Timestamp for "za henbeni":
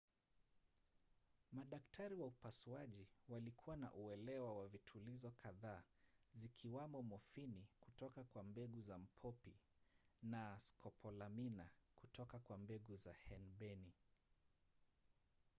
12.95-13.93